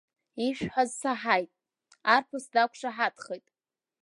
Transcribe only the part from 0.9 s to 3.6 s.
саҳаит, арԥыс дақәшаҳаҭхеит.